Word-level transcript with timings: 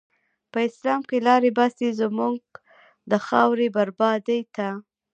په 0.51 0.59
اسلام 0.67 1.01
کی 1.09 1.17
لاری 1.27 1.51
باسی، 1.57 1.87
زموږ 2.01 2.37
د 3.09 3.13
خاوری 3.27 3.67
بربادی 3.75 4.39
ته 4.55 4.67